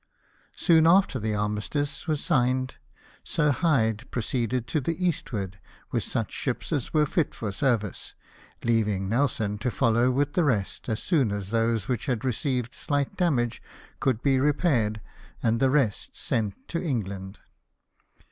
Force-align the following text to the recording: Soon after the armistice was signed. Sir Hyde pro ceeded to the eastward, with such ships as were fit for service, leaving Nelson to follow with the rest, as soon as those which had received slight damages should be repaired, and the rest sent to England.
Soon 0.55 0.87
after 0.87 1.19
the 1.19 1.35
armistice 1.35 2.07
was 2.07 2.23
signed. 2.23 2.77
Sir 3.23 3.51
Hyde 3.51 4.09
pro 4.09 4.23
ceeded 4.23 4.65
to 4.65 4.81
the 4.81 4.97
eastward, 5.07 5.59
with 5.91 6.01
such 6.03 6.31
ships 6.31 6.71
as 6.71 6.91
were 6.91 7.05
fit 7.05 7.35
for 7.35 7.51
service, 7.51 8.15
leaving 8.63 9.07
Nelson 9.09 9.59
to 9.59 9.69
follow 9.69 10.09
with 10.09 10.33
the 10.33 10.43
rest, 10.43 10.89
as 10.89 11.03
soon 11.03 11.31
as 11.31 11.51
those 11.51 11.87
which 11.87 12.07
had 12.07 12.25
received 12.25 12.73
slight 12.73 13.15
damages 13.15 13.61
should 14.03 14.23
be 14.23 14.39
repaired, 14.39 15.01
and 15.43 15.59
the 15.59 15.69
rest 15.69 16.17
sent 16.17 16.67
to 16.69 16.81
England. 16.83 17.41